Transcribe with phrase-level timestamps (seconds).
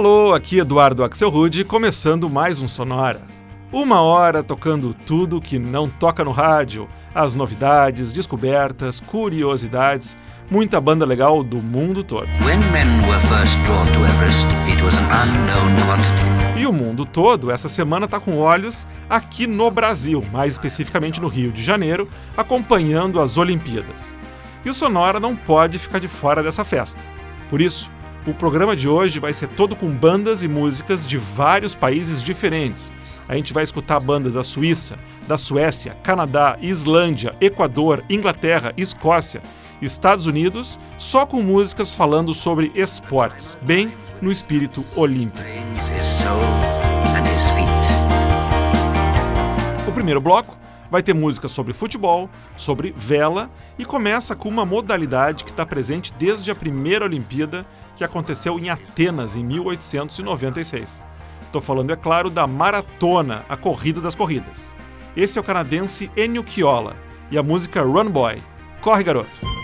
[0.00, 3.20] Alô, aqui Eduardo Axel Rude, começando mais um Sonora.
[3.70, 10.16] Uma hora tocando tudo que não toca no rádio, as novidades, descobertas, curiosidades,
[10.50, 12.26] muita banda legal do mundo todo.
[16.56, 21.28] E o mundo todo, essa semana, está com olhos aqui no Brasil, mais especificamente no
[21.28, 24.16] Rio de Janeiro, acompanhando as Olimpíadas.
[24.64, 26.98] E o Sonora não pode ficar de fora dessa festa.
[27.50, 27.90] Por isso,
[28.26, 32.92] o programa de hoje vai ser todo com bandas e músicas de vários países diferentes
[33.30, 34.98] a gente vai escutar bandas da Suíça,
[35.28, 39.40] da Suécia, Canadá, Islândia, Equador, Inglaterra, Escócia,
[39.80, 45.46] Estados Unidos, só com músicas falando sobre esportes, bem no espírito olímpico.
[49.86, 50.58] O primeiro bloco
[50.90, 56.12] vai ter música sobre futebol, sobre vela e começa com uma modalidade que está presente
[56.18, 57.64] desde a primeira Olimpíada
[58.00, 61.02] que aconteceu em Atenas em 1896.
[61.42, 64.74] Estou falando, é claro, da maratona, a corrida das corridas.
[65.14, 66.96] Esse é o canadense Ennio Chiola
[67.30, 68.38] e a música Run Boy.
[68.80, 69.59] Corre, garoto!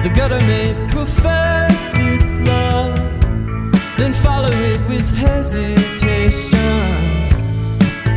[0.00, 2.96] The government profess its love,
[3.96, 6.68] then follow it with hesitation.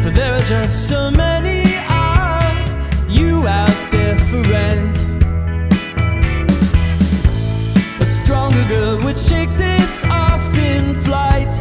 [0.03, 4.97] For there are just so many of you out there for rent.
[7.99, 11.51] A stronger girl would shake this off in flight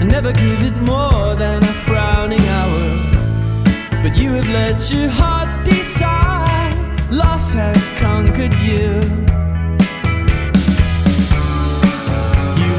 [0.00, 2.82] and never give it more than a frowning hour.
[4.04, 6.76] But you have let your heart decide,
[7.10, 9.02] loss has conquered you.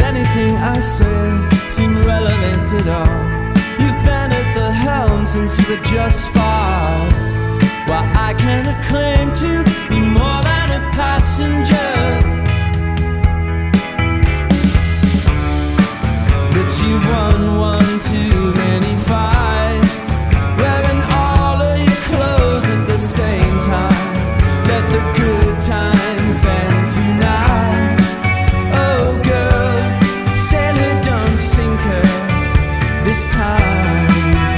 [0.00, 3.20] Does anything I say seem relevant at all?
[3.78, 7.12] You've been at the helm since you were just five.
[7.86, 11.92] While I can't claim to be more than a passenger.
[16.54, 20.08] But you've won one too many fights,
[20.58, 24.14] wearing all of your clothes at the same time.
[24.64, 27.99] Let the good times end tonight.
[33.26, 34.49] time.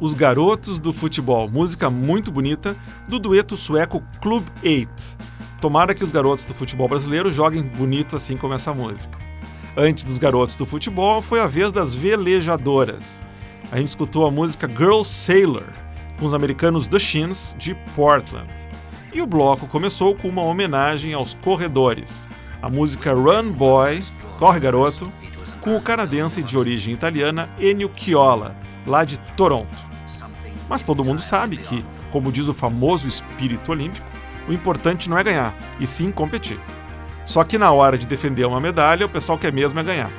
[0.00, 2.74] Os Garotos do Futebol, música muito bonita
[3.06, 4.90] do dueto sueco Club 8.
[5.60, 9.18] Tomara que os garotos do futebol brasileiro joguem bonito assim como essa música.
[9.76, 13.22] Antes dos garotos do futebol, foi a vez das velejadoras.
[13.70, 15.68] A gente escutou a música Girl Sailor,
[16.18, 18.48] com os americanos The Shins, de Portland.
[19.12, 22.26] E o bloco começou com uma homenagem aos corredores,
[22.62, 24.02] a música Run Boy,
[24.38, 25.12] Corre Garoto,
[25.60, 29.89] com o canadense de origem italiana Ennio Chiola, lá de Toronto.
[30.70, 34.06] Mas todo mundo sabe que, como diz o famoso espírito olímpico,
[34.48, 36.60] o importante não é ganhar, e sim competir.
[37.26, 40.10] Só que na hora de defender uma medalha, o pessoal quer mesmo é ganhar.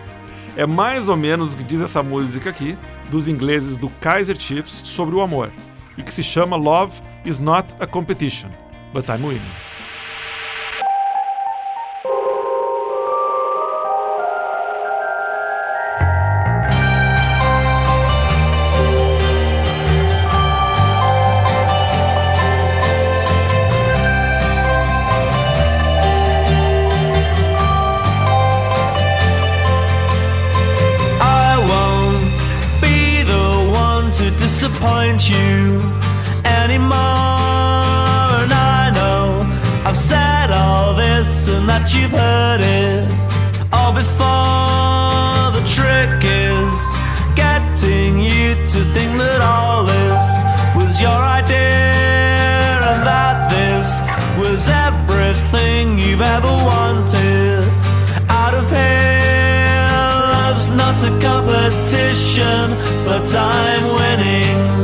[0.58, 2.77] É mais ou menos o que diz essa música aqui,
[3.10, 5.50] dos ingleses do Kaiser Chiefs sobre o amor,
[5.98, 8.50] e que se chama Love is not a competition,
[8.93, 9.70] but I'm winning.
[35.29, 35.81] You
[36.45, 36.97] anymore.
[38.41, 39.45] And I know
[39.85, 43.05] I've said all this and that you've heard it
[43.71, 45.51] all before.
[45.57, 46.73] The trick is
[47.35, 50.25] getting you to think that all this
[50.75, 54.01] was your idea and that this
[54.41, 57.67] was everything you've ever wanted
[58.29, 59.21] out of here.
[60.33, 62.73] Love's not a competition,
[63.05, 64.80] but I'm winning.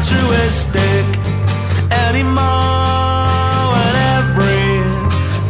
[0.00, 1.04] Altruistic
[2.08, 3.68] anymore.
[3.84, 4.68] And every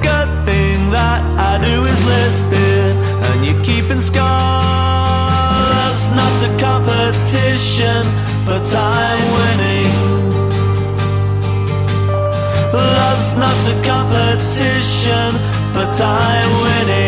[0.03, 2.97] good thing that I do is listed,
[3.29, 4.27] and you're keeping score.
[5.75, 8.03] Love's not a competition,
[8.45, 9.93] but I'm winning.
[12.73, 15.31] Love's not a competition,
[15.75, 17.00] but I'm winning.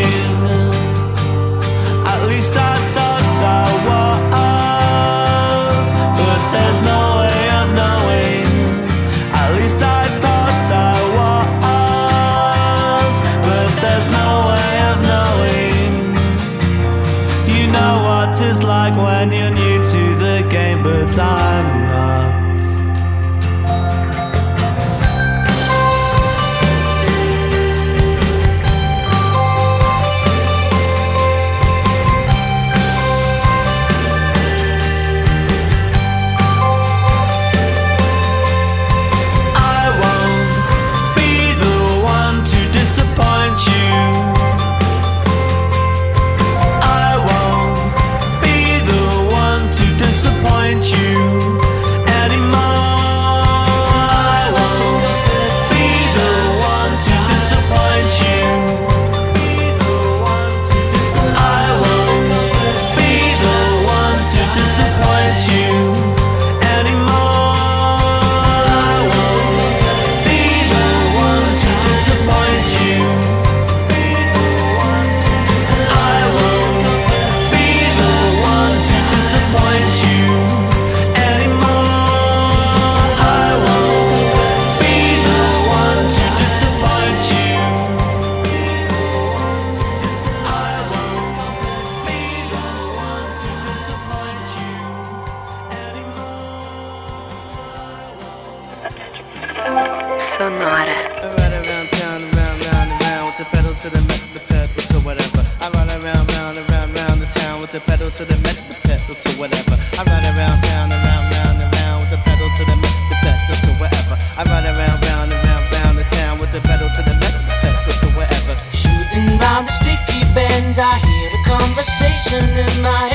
[100.93, 104.45] I run around town, around, round, and round with the pedal to the metal, the
[104.45, 105.41] pedal to whatever.
[105.65, 108.77] I run around, round, and round, the town with the pedal to the metal, the
[108.85, 109.73] pedal to whatever.
[109.97, 113.17] I run around town, around, round, and round with the pedal to the metal, the
[113.25, 114.15] pedal to whatever.
[114.37, 117.57] I run around, round, and round, the town with the pedal to the metal, the
[117.65, 118.53] pedal to whatever.
[118.53, 123.12] The sticky bends, I hear conversation in my.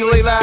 [0.00, 0.39] you leave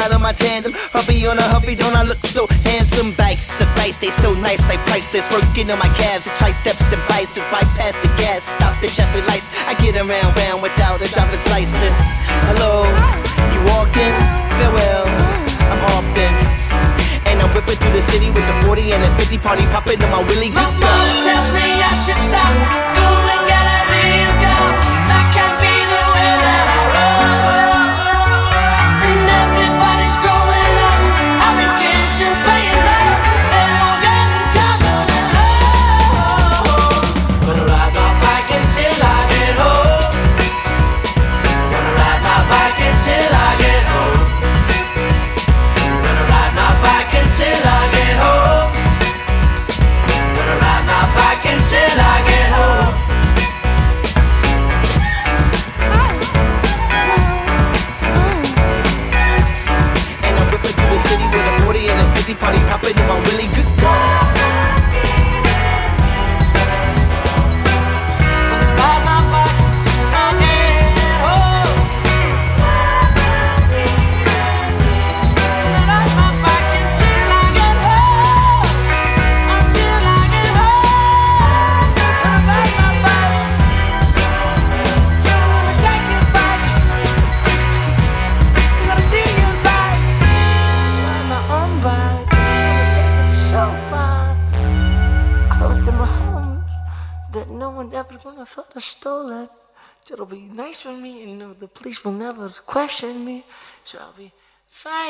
[102.88, 103.44] flashing me.
[103.84, 104.32] Shall we
[104.66, 105.08] fly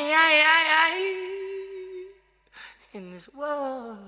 [2.92, 3.98] in this world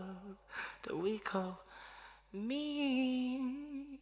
[0.82, 1.60] that we call
[2.32, 4.00] me?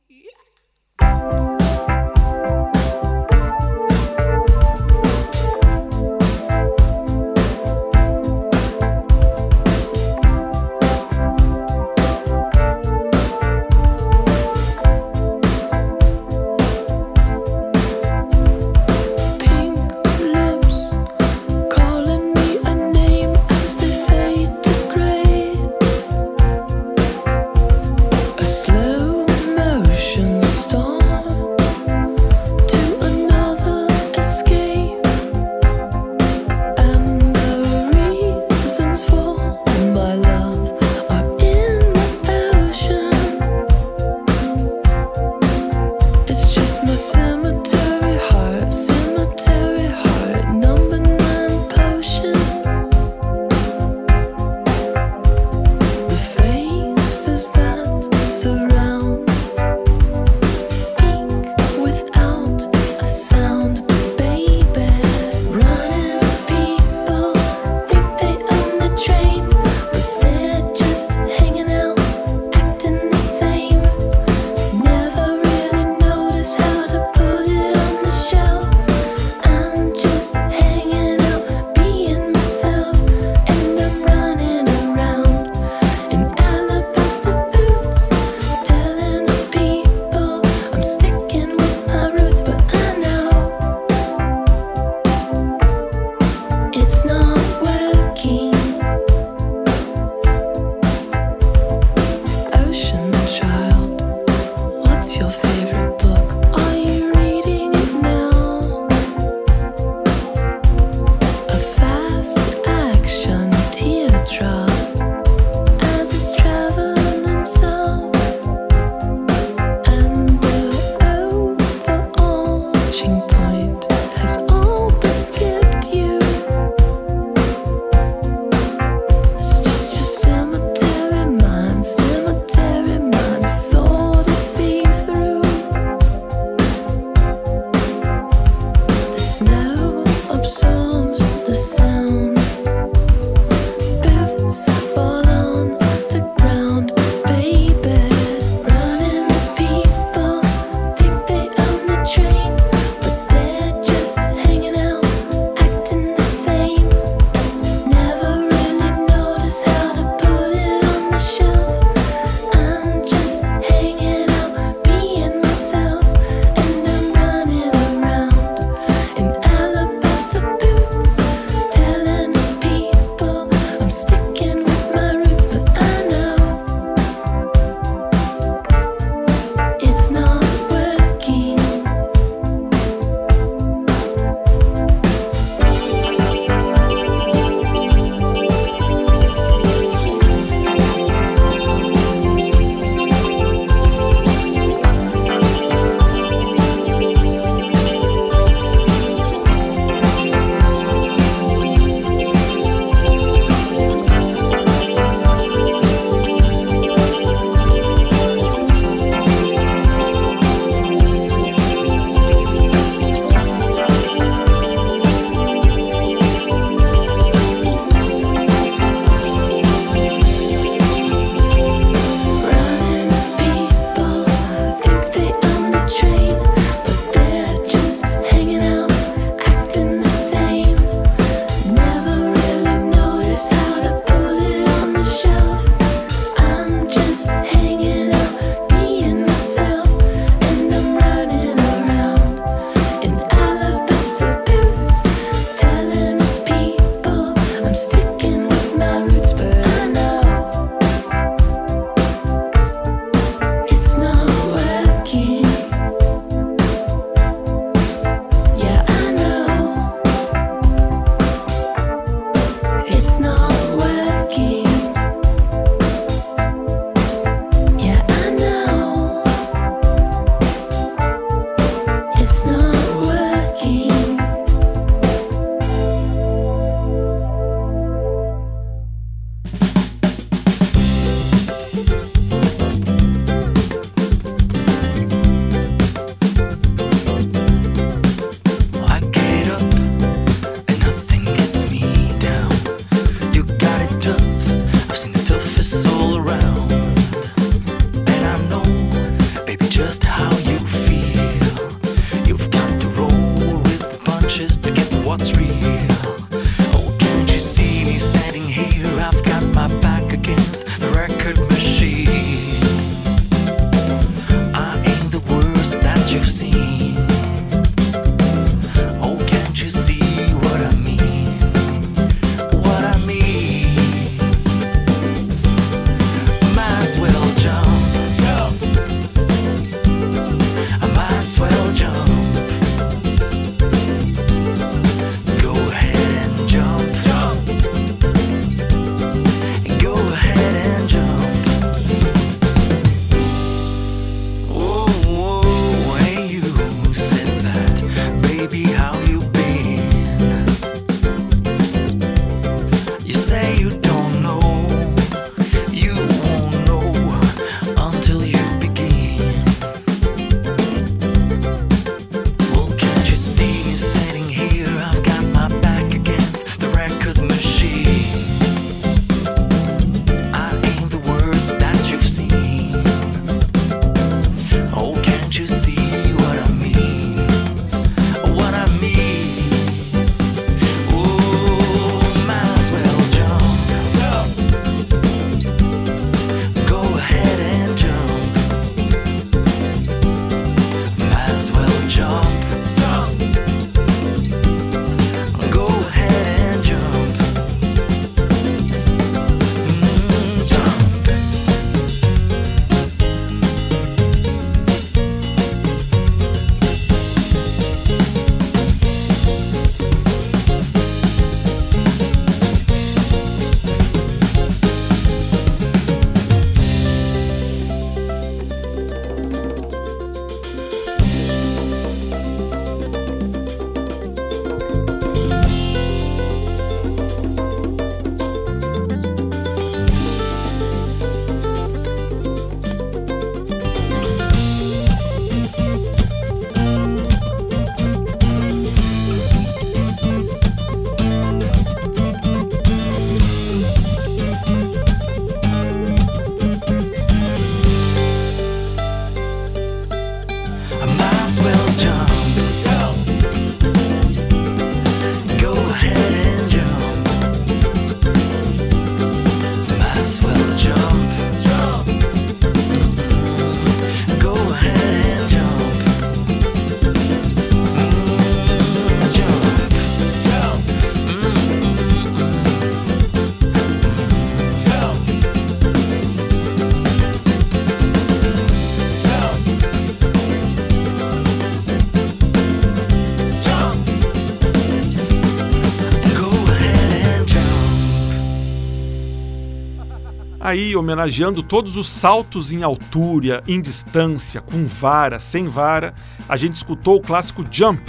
[490.48, 495.92] Aí, homenageando todos os saltos em altura, em distância, com vara, sem vara,
[496.26, 497.82] a gente escutou o clássico Jump,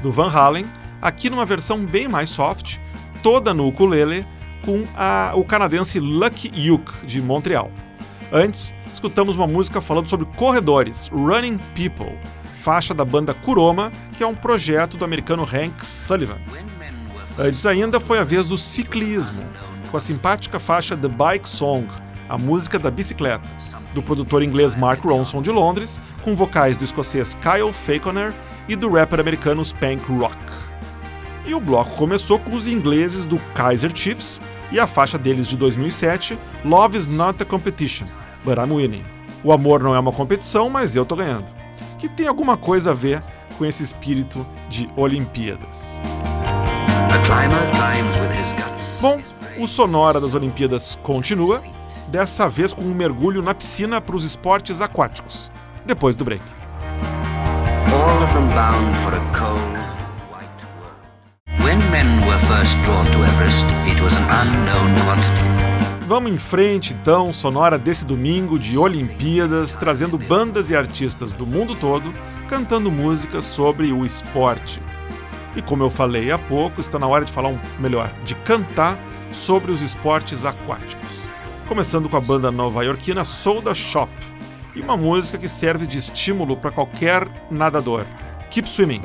[0.00, 0.64] do Van Halen,
[1.02, 2.78] aqui numa versão bem mais soft,
[3.22, 4.26] toda no ukulele,
[4.64, 7.70] com a, o canadense Lucky Luke, de Montreal.
[8.32, 12.18] Antes, escutamos uma música falando sobre corredores, Running People,
[12.62, 16.38] faixa da banda Kuroma, que é um projeto do americano Hank Sullivan.
[17.38, 19.42] Antes ainda foi a vez do ciclismo,
[19.90, 21.86] com a simpática faixa The Bike Song,
[22.28, 23.48] a música da bicicleta,
[23.94, 28.32] do produtor inglês Mark Ronson de Londres, com vocais do escocês Kyle Falconer
[28.68, 30.36] e do rapper americano Spank Rock.
[31.46, 34.40] E o bloco começou com os ingleses do Kaiser Chiefs
[34.72, 38.06] e a faixa deles de 2007, Love is not a competition,
[38.44, 39.04] but I'm winning.
[39.44, 41.46] O amor não é uma competição, mas eu tô ganhando.
[41.98, 43.22] Que tem alguma coisa a ver
[43.56, 46.00] com esse espírito de Olimpíadas.
[49.00, 49.20] Bom,
[49.58, 51.62] o Sonora das Olimpíadas continua,
[52.08, 55.50] dessa vez com um mergulho na piscina para os esportes aquáticos,
[55.84, 56.42] depois do break.
[66.06, 71.74] Vamos em frente então, sonora desse domingo de Olimpíadas, trazendo bandas e artistas do mundo
[71.74, 72.12] todo
[72.48, 74.80] cantando músicas sobre o esporte.
[75.54, 78.98] E como eu falei há pouco, está na hora de falar um melhor, de cantar
[79.32, 81.25] sobre os esportes aquáticos.
[81.68, 84.10] Começando com a banda nova-iorquina Soda Shop
[84.76, 88.06] e uma música que serve de estímulo para qualquer nadador.
[88.50, 89.02] Keep Swimming.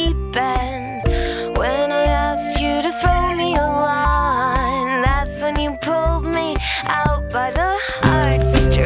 [0.00, 1.02] deep end.
[1.60, 6.48] When I asked you to throw me a line, that's when you pulled me
[6.84, 7.70] out by the
[8.02, 8.82] heartstrings.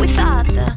[0.00, 0.68] We thought the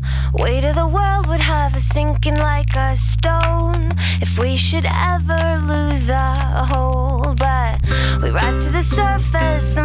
[0.42, 3.94] weight of the world would have us sinking like a stone
[4.26, 7.76] if we should ever lose our hold, but
[8.22, 9.85] we rise to the surface.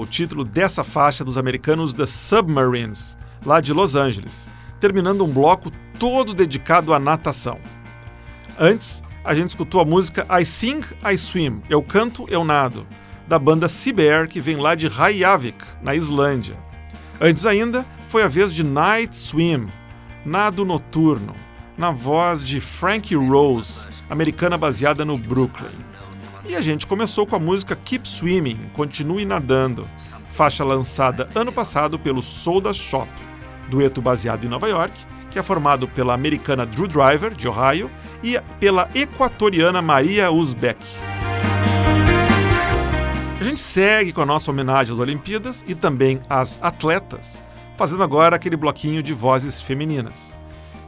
[0.00, 4.48] o título dessa faixa dos americanos The Submarines, lá de Los Angeles,
[4.78, 7.58] terminando um bloco todo dedicado à natação.
[8.58, 12.86] Antes, a gente escutou a música I Sing, I Swim, Eu Canto, Eu Nado,
[13.28, 16.56] da banda Sea que vem lá de Reykjavik, na Islândia.
[17.20, 19.66] Antes ainda, foi a vez de Night Swim,
[20.24, 21.34] Nado Noturno,
[21.76, 25.89] na voz de Frankie Rose, americana baseada no Brooklyn.
[26.50, 29.86] E a gente começou com a música Keep Swimming, Continue Nadando,
[30.32, 33.08] faixa lançada ano passado pelo Soda Shop,
[33.68, 34.92] dueto baseado em Nova York,
[35.30, 37.88] que é formado pela americana Drew Driver, de Ohio,
[38.20, 40.84] e pela equatoriana Maria Uzbek.
[43.40, 47.44] A gente segue com a nossa homenagem às Olimpíadas e também às atletas,
[47.76, 50.36] fazendo agora aquele bloquinho de vozes femininas.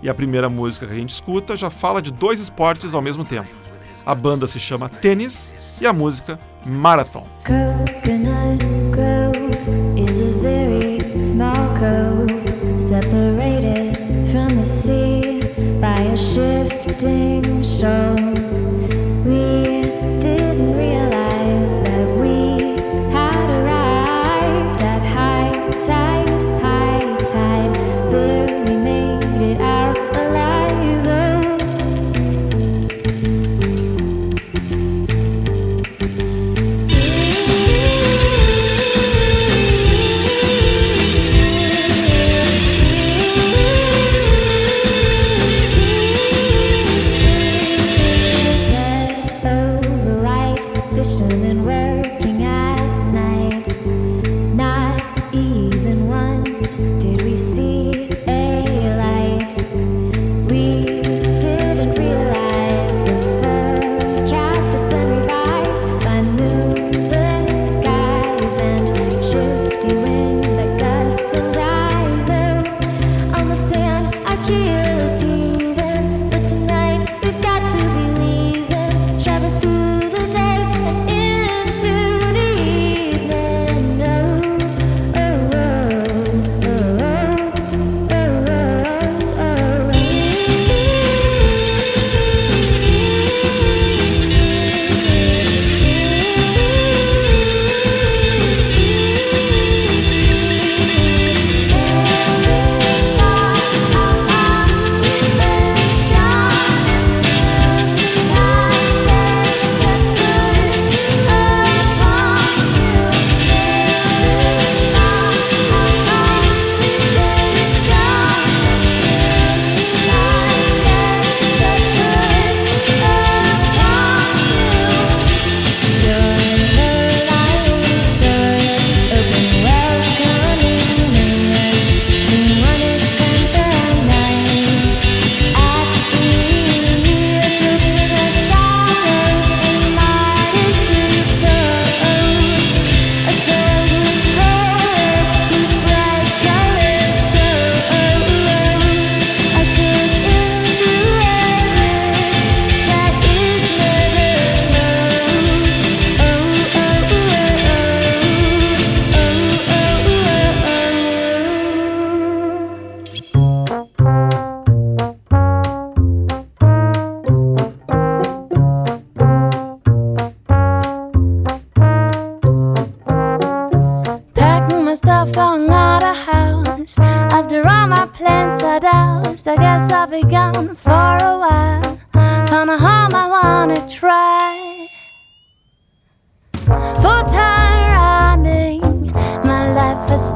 [0.02, 3.24] E a primeira música que a gente escuta já fala de dois esportes ao mesmo
[3.24, 3.62] tempo.
[4.04, 7.26] A banda se chama Tênis e a música Marathon.
[12.78, 13.96] Separated
[14.30, 15.40] from the sea
[15.80, 18.31] by a shifting shore.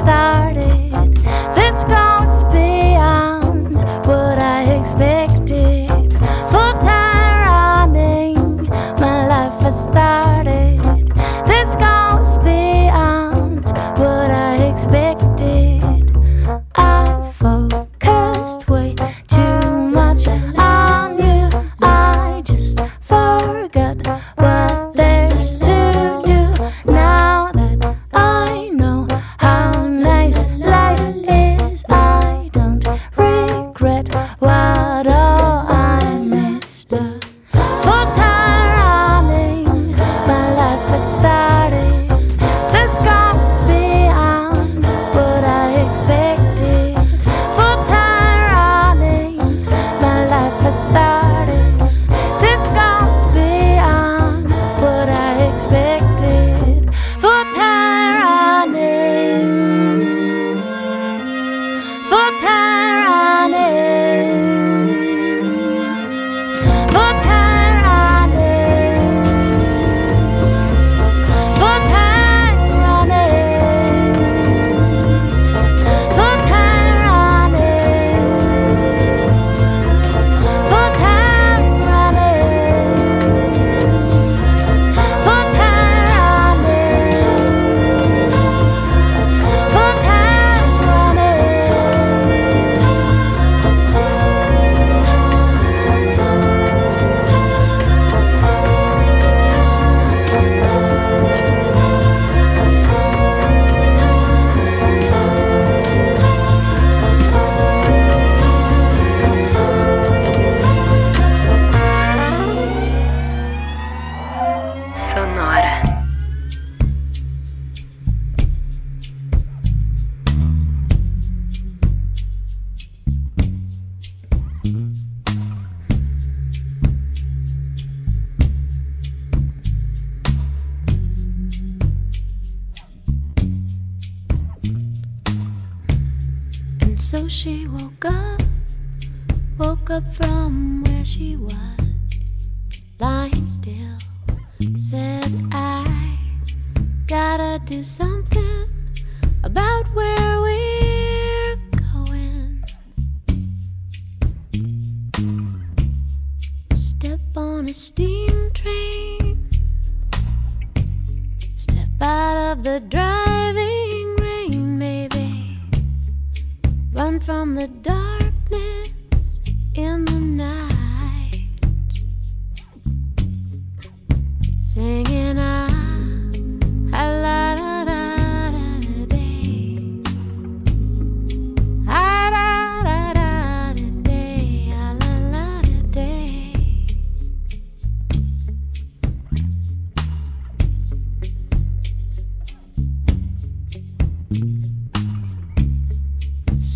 [0.07, 0.56] stars.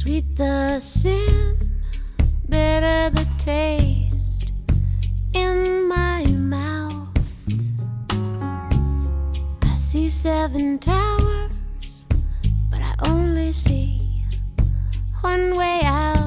[0.01, 1.59] Sweet the sin,
[2.49, 4.51] bitter the taste
[5.35, 7.21] in my mouth.
[9.61, 12.07] I see seven towers,
[12.71, 14.25] but I only see
[15.21, 16.20] one way out.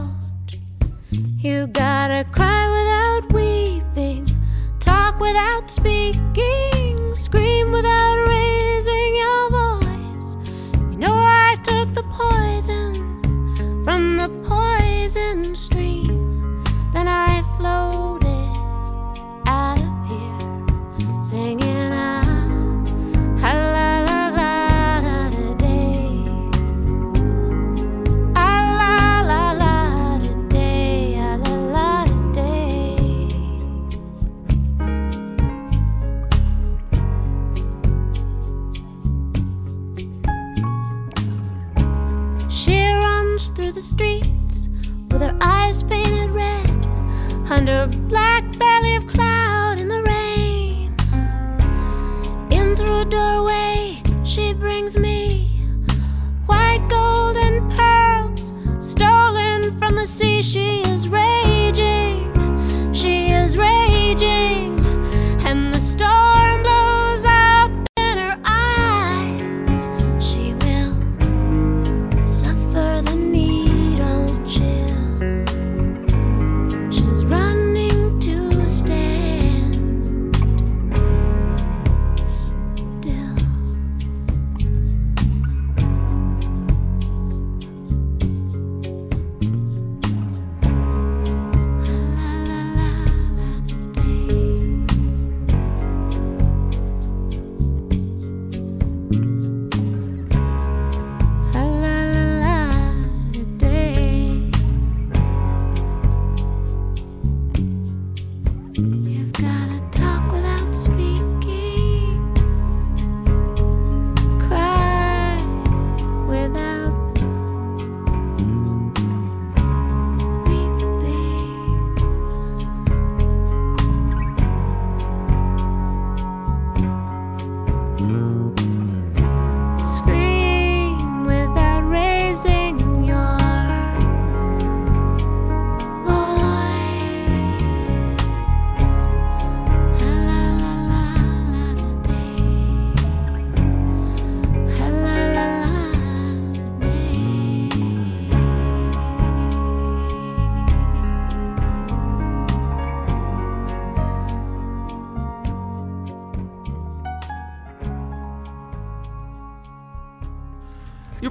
[43.93, 44.32] street.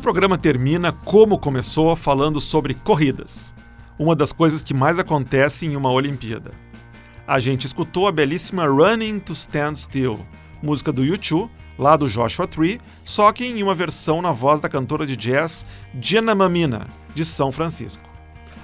[0.02, 3.54] Programa termina como começou, falando sobre corridas.
[3.96, 6.50] Uma das coisas que mais acontece em uma Olimpíada.
[7.24, 10.26] A gente escutou a belíssima Running to Stand Still,
[10.60, 11.48] música do U2,
[11.78, 15.64] lá do Joshua Tree, só que em uma versão na voz da cantora de jazz
[16.00, 18.02] Jenna Mamina, de São Francisco.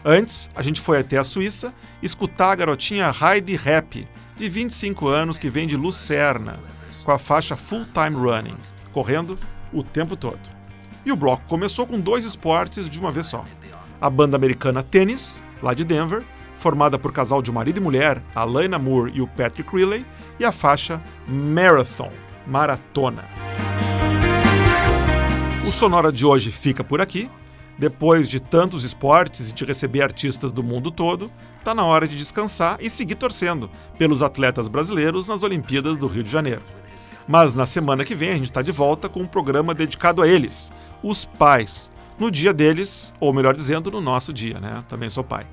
[0.04, 1.72] Antes, a gente foi até a Suíça
[2.02, 6.58] escutar a garotinha Heidi Rapp, de 25 anos, que vem de Lucerna,
[7.04, 8.56] com a faixa Full Time Running,
[8.92, 9.38] correndo
[9.72, 10.57] o tempo todo.
[11.08, 13.42] E o bloco começou com dois esportes de uma vez só.
[13.98, 16.22] A banda americana Tênis, lá de Denver,
[16.58, 20.04] formada por casal de marido e mulher, a Lana Moore e o Patrick Riley,
[20.38, 22.12] e a faixa Marathon,
[22.46, 23.24] Maratona.
[25.66, 27.30] O Sonora de hoje fica por aqui.
[27.78, 31.32] Depois de tantos esportes e de receber artistas do mundo todo,
[31.64, 36.22] tá na hora de descansar e seguir torcendo pelos atletas brasileiros nas Olimpíadas do Rio
[36.22, 36.60] de Janeiro.
[37.28, 40.28] Mas na semana que vem a gente está de volta com um programa dedicado a
[40.28, 40.72] eles,
[41.02, 44.82] os pais, no dia deles, ou melhor dizendo, no nosso dia, né?
[44.88, 45.46] Também sou pai.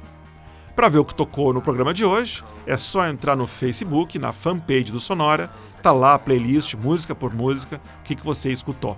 [0.73, 4.31] Para ver o que tocou no programa de hoje, é só entrar no Facebook, na
[4.31, 5.51] fanpage do Sonora,
[5.83, 8.97] tá lá a playlist, música por música, o que, que você escutou.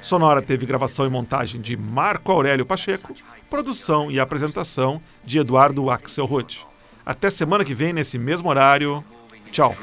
[0.00, 3.12] Sonora teve gravação e montagem de Marco Aurélio Pacheco,
[3.50, 6.64] produção e apresentação de Eduardo Axelrod.
[7.04, 9.04] Até semana que vem, nesse mesmo horário.
[9.50, 9.74] Tchau.